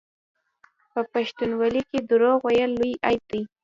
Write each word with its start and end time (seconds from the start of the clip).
په 0.91 1.01
پښتونولۍ 1.11 1.81
کې 1.89 1.99
دروغ 2.09 2.37
ویل 2.43 2.71
لوی 2.79 2.93
عیب 3.07 3.23
دی. 3.31 3.41